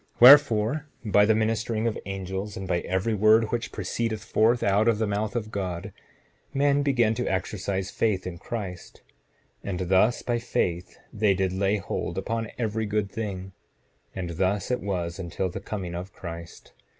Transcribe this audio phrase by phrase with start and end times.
[0.15, 4.87] 7:25 Wherefore, by the ministering of angels, and by every word which proceeded forth out
[4.87, 5.93] of the mouth of God,
[6.55, 9.03] men began to exercise faith in Christ;
[9.63, 13.51] and thus by faith, they did lay hold upon every good thing;
[14.15, 16.71] and thus it was until the coming of Christ.